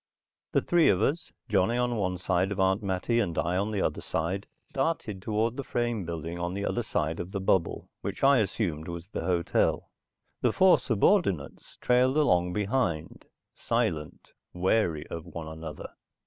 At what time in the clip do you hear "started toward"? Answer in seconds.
4.67-5.57